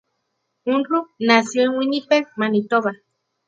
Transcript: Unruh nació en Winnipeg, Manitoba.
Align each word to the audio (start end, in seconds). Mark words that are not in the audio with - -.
Unruh 0.65 1.09
nació 1.19 1.61
en 1.61 1.77
Winnipeg, 1.77 2.27
Manitoba. 2.35 2.93